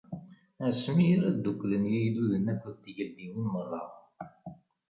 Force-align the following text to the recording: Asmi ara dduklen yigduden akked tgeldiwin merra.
Asmi 0.67 1.05
ara 1.15 1.29
dduklen 1.35 1.85
yigduden 1.93 2.45
akked 2.53 2.75
tgeldiwin 2.83 3.47
merra. 3.53 3.81